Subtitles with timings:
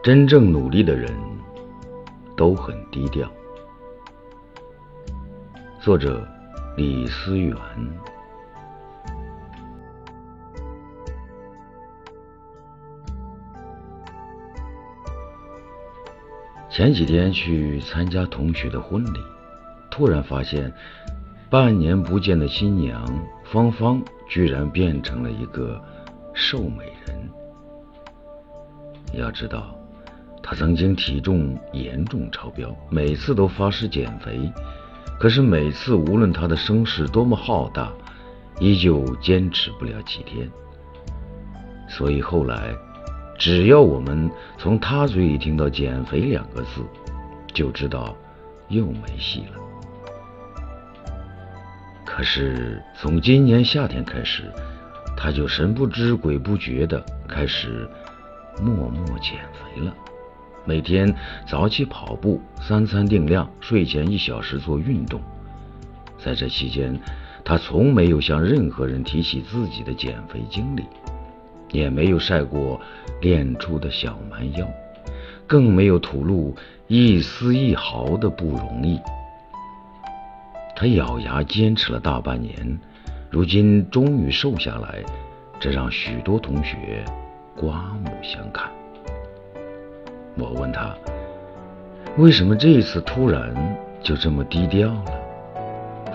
[0.00, 1.12] 真正努力的人
[2.36, 3.28] 都很低调。
[5.80, 6.26] 作者：
[6.76, 7.56] 李思源。
[16.70, 19.18] 前几天去参加同学的婚礼，
[19.90, 20.72] 突然发现，
[21.50, 23.04] 半年不见的新娘
[23.44, 25.82] 芳芳居然变成了一个
[26.32, 27.30] 瘦美人。
[29.14, 29.74] 要知道，
[30.48, 34.50] 他曾经体重严重超标，每次都发誓减肥，
[35.20, 37.92] 可是每次无论他的声势多么浩大，
[38.58, 40.50] 依旧坚持不了几天。
[41.86, 42.74] 所以后来。
[43.40, 46.82] 只要我们从他嘴里听到“减肥”两个字，
[47.54, 48.12] 就知道
[48.66, 49.60] 又没戏了。
[52.04, 54.52] 可是从今年夏天开始，
[55.16, 57.88] 他就神不知鬼不觉的开始
[58.60, 59.94] 默默减肥了。
[60.68, 61.14] 每天
[61.46, 65.18] 早起跑步，三餐定量，睡前一小时做运动。
[66.22, 66.94] 在这期间，
[67.42, 70.84] 他从没有向任何人提起自己的减肥经历。
[71.70, 72.78] 也没有晒过
[73.22, 74.66] 练出的小蛮腰，
[75.46, 76.54] 更没有吐露
[76.86, 79.00] 一丝一毫的不容易。
[80.76, 82.78] 他咬牙坚持了大半年，
[83.30, 85.02] 如今终于瘦下来，
[85.58, 87.02] 这让许多同学
[87.56, 88.77] 刮目相看。
[90.38, 90.94] 我问他，
[92.16, 93.54] 为什么这一次突然
[94.02, 95.12] 就这么低调了？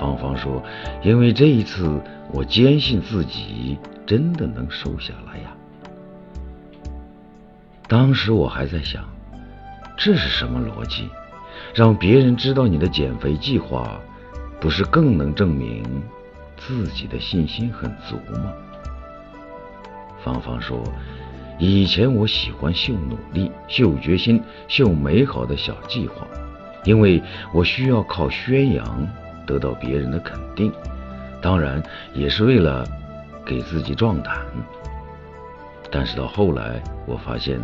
[0.00, 0.62] 芳芳说
[1.02, 2.00] ：“因为这一次，
[2.32, 5.50] 我坚信自己。”真的能瘦下来呀？
[7.88, 9.02] 当时我还在想，
[9.96, 11.08] 这是什么逻辑？
[11.74, 13.98] 让别人知道你的减肥计划，
[14.60, 15.82] 不是更能证明
[16.56, 18.52] 自己的信心很足吗？
[20.22, 20.80] 芳芳说
[21.58, 26.26] ：“以前我喜欢秀努力、秀决心、秀美好的小计划，
[26.84, 27.22] 因为
[27.52, 29.08] 我需要靠宣扬
[29.46, 30.72] 得到别人的肯定，
[31.40, 32.86] 当然也是为了。”
[33.46, 34.44] 给自己壮胆，
[35.88, 37.60] 但是到后来，我发现，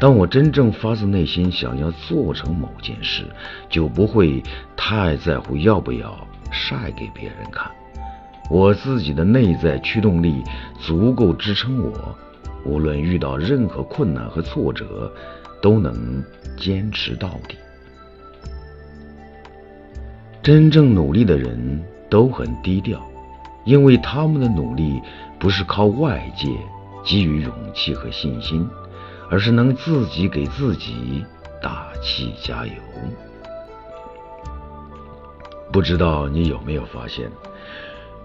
[0.00, 3.22] 当我真正发自内心想要做成某件事，
[3.68, 4.42] 就不会
[4.76, 7.70] 太在乎要不要晒给别人看。
[8.50, 10.42] 我自己的内在驱动力
[10.80, 12.18] 足够支撑我，
[12.66, 15.12] 无论遇到任何困难和挫折，
[15.62, 16.22] 都能
[16.58, 17.56] 坚持到底。
[20.42, 23.00] 真正努力的人都很低调。
[23.64, 25.02] 因为他们的努力
[25.40, 26.46] 不是靠外界
[27.04, 28.64] 给予勇气和信心，
[29.28, 31.26] 而是能自己给自己
[31.60, 32.72] 打气加油。
[35.72, 37.28] 不知道你有没有发现，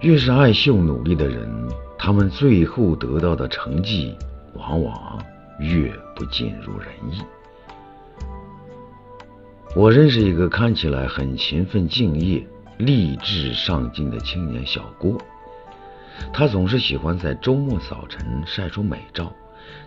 [0.01, 1.67] 越是爱秀努力的人，
[2.03, 4.17] 他们最后得到的成绩
[4.55, 5.23] 往往
[5.59, 7.21] 越不尽如人意。
[9.75, 12.43] 我认识一个看起来很勤奋敬业。
[12.77, 15.15] 励志上进的青年小郭，
[16.33, 19.31] 他总是喜欢在周末早晨晒出美照，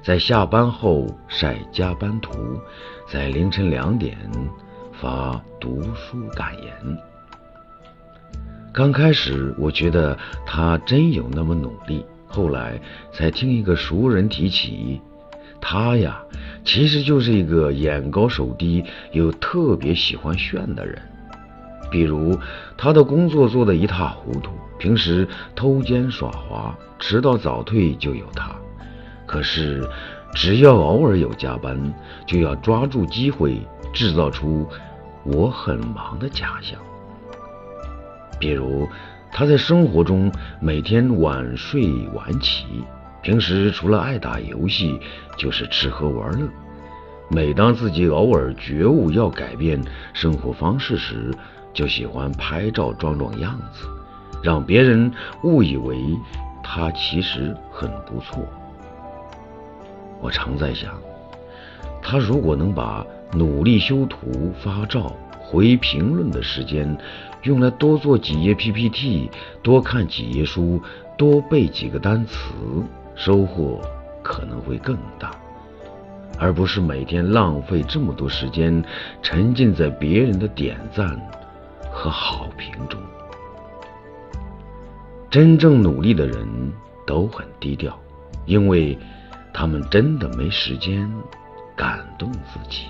[0.00, 2.30] 在下班后晒加班图，
[3.08, 4.16] 在凌晨两点
[4.92, 7.13] 发读书感言。
[8.74, 12.80] 刚开始我觉得他真有那么努力，后来
[13.12, 15.00] 才听一个熟人提起，
[15.60, 16.20] 他呀，
[16.64, 21.00] 其实就是一个眼高手低又特别喜欢炫的人。
[21.88, 22.36] 比如，
[22.76, 28.50] 他的工作做得一塌糊涂，平时偷奸耍滑、迟到早退就有他。
[29.24, 29.88] 可是，
[30.34, 31.78] 只要偶尔有加班，
[32.26, 33.60] 就要抓住机会
[33.92, 34.66] 制造出
[35.22, 36.76] 我很忙的假象。
[38.38, 38.88] 比如，
[39.30, 40.30] 他在生活中
[40.60, 42.66] 每天晚睡晚起，
[43.22, 44.98] 平时除了爱打游戏，
[45.36, 46.48] 就是吃喝玩乐。
[47.30, 51.32] 每当自己偶尔觉悟要改变生活方式时，
[51.72, 53.88] 就喜欢拍照装装样子，
[54.42, 55.10] 让别人
[55.42, 55.96] 误以为
[56.62, 58.46] 他其实很不错。
[60.20, 60.94] 我常在想，
[62.02, 65.12] 他如果能把努力修图、发照、
[65.44, 66.96] 回评论的时间，
[67.42, 69.30] 用来多做几页 PPT、
[69.62, 70.80] 多看几页书、
[71.16, 72.52] 多背几个单词，
[73.14, 73.80] 收获
[74.22, 75.30] 可能会更大，
[76.38, 78.82] 而不是每天浪费这么多时间
[79.22, 81.20] 沉浸在别人的点赞。
[81.96, 83.00] 和好评中，
[85.30, 86.72] 真正努力的人
[87.06, 87.96] 都很低调，
[88.46, 88.98] 因为
[89.52, 91.08] 他们真的没时间
[91.76, 92.86] 感动自己。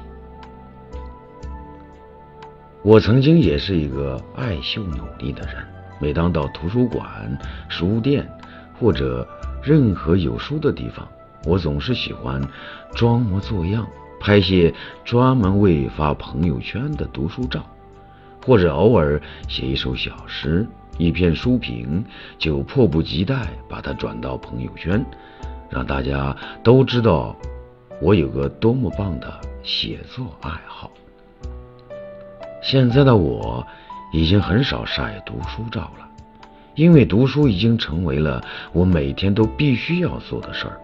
[2.84, 5.56] 我曾经也是一个爱秀努力的人，
[5.98, 7.02] 每当到图书馆、
[7.66, 8.28] 书店
[8.78, 9.26] 或者
[9.62, 11.08] 任何有书的地方，
[11.46, 12.46] 我总是喜欢
[12.94, 13.86] 装模作样。
[14.20, 14.72] 拍些
[15.02, 17.64] 专门为发朋友圈的读书照，
[18.44, 20.66] 或者偶尔写一首小诗、
[20.98, 22.04] 一篇书评，
[22.36, 25.02] 就迫不及待把它转到朋友圈，
[25.70, 27.34] 让大家都知道
[28.02, 30.90] 我有个多么棒的写作爱好。
[32.64, 33.66] 现在的我
[34.10, 36.08] 已经很少晒读书照了，
[36.74, 40.80] 因为读书已经成为了我每天都必须要做的事儿。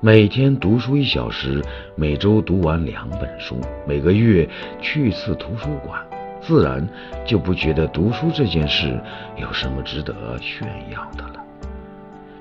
[0.00, 1.64] 每天读书一小时，
[1.96, 3.58] 每周读完两本书，
[3.88, 4.46] 每个月
[4.82, 5.98] 去一次图书馆，
[6.42, 6.86] 自然
[7.24, 9.00] 就不觉得读书这件事
[9.38, 11.42] 有什么值得炫耀的了。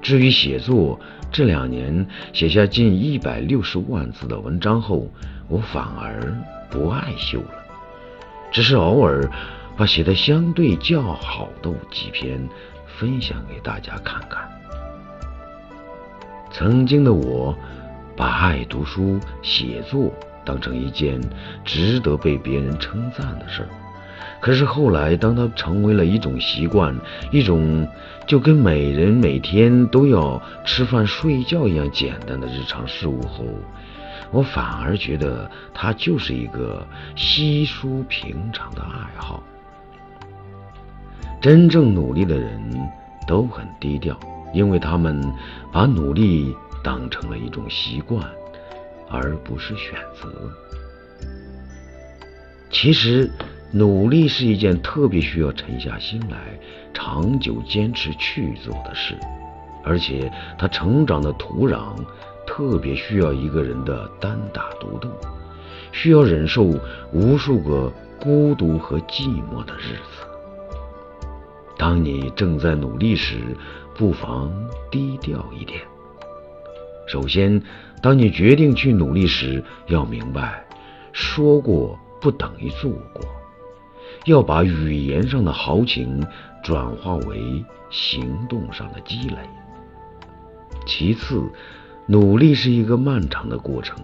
[0.02, 1.00] 至于写作，
[1.32, 5.08] 这两年写下近一百六十万字的文章后，
[5.48, 6.38] 我反而
[6.70, 7.63] 不爱秀了，
[8.54, 9.30] 只是偶尔
[9.76, 12.48] 把写的相对较好的几篇
[12.86, 14.48] 分享给大家看看。
[16.52, 17.58] 曾经的我，
[18.16, 20.14] 把爱读书、写作
[20.46, 21.20] 当成一件
[21.66, 23.70] 值得被别人称赞的事儿。
[24.40, 26.96] 可是后来，当它成为了一种习惯，
[27.32, 27.88] 一种
[28.28, 33.46] 就跟每人每天都要吃饭睡觉一样简单的日常事物后，
[34.32, 36.86] 我反而觉得它就是一个
[37.16, 39.44] 稀疏平常的爱好。
[41.42, 42.62] 真正努力的人
[43.28, 44.18] 都很低调。
[44.54, 45.34] 因为他们
[45.72, 48.24] 把努力当成了一种习惯，
[49.10, 50.32] 而不是选择。
[52.70, 53.32] 其实，
[53.72, 56.38] 努力是一件特别需要沉下心来、
[56.94, 59.18] 长久坚持去做的事，
[59.84, 61.96] 而且它成长的土壤
[62.56, 65.10] 特别需要一个人的单打独斗，
[65.92, 66.66] 需要忍受
[67.12, 70.24] 无数个孤独和寂寞的日子。
[71.80, 73.38] 当你正在努力时，
[73.96, 74.54] 不妨
[74.92, 75.82] 低调一点。
[77.08, 77.60] 首先，
[78.04, 80.64] 当你决定去努力时，要明白，
[81.12, 83.26] 说过不等于做过，
[84.26, 86.24] 要把语言上的豪情
[86.64, 89.38] 转化为行动上的积累。
[90.86, 91.42] 其次，
[92.06, 93.98] 努力是一个漫长的过程，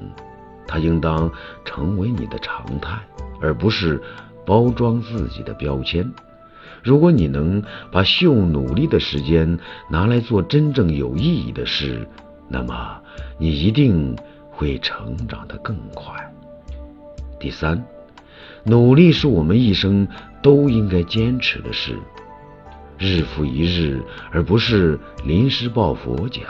[0.65, 1.31] 它应当
[1.65, 2.97] 成为你的常态，
[3.41, 4.01] 而不是
[4.45, 6.09] 包装自己的标签。
[6.81, 7.61] 如果你能
[7.91, 9.59] 把秀努力的时间
[9.89, 12.07] 拿来做真正有意义的事，
[12.47, 13.01] 那么
[13.37, 14.15] 你一定
[14.49, 16.15] 会成长得更快。
[17.37, 17.83] 第三，
[18.63, 20.07] 努力是我们一生
[20.41, 21.97] 都应该坚持的事，
[22.97, 24.01] 日复一日，
[24.31, 26.43] 而不是临时抱佛脚。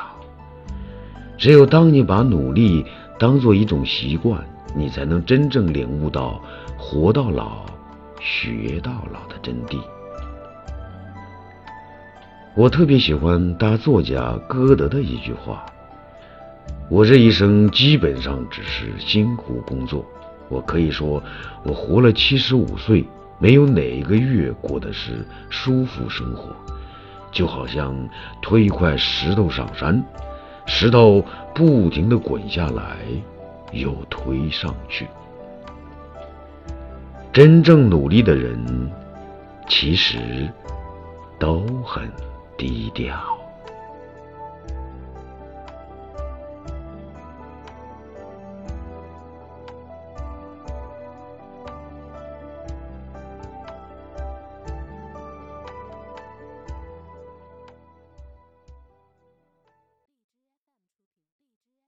[1.40, 2.86] 只有当你把努力
[3.18, 4.44] 当做一种习惯，
[4.76, 6.44] 你才能真正领悟到
[6.78, 7.66] “活到老，
[8.20, 9.80] 学到老”的真谛。
[12.56, 15.66] 我特别喜欢大作家歌德的一句话
[16.92, 20.06] ：“我这一生基本上只是辛苦工作。
[20.50, 21.24] 我可以说，
[21.64, 23.08] 我活了七十五岁，
[23.38, 26.54] 没有哪一个月过的是舒服生活。
[27.32, 27.96] 就好像
[28.42, 30.04] 推一块石头上山，
[30.70, 32.96] 石头不停地滚下来，
[33.72, 35.08] 又推上去。
[37.34, 38.92] 真正努力的人，
[39.68, 40.50] 其实
[41.38, 42.10] 都很。”
[42.60, 43.39] 低调。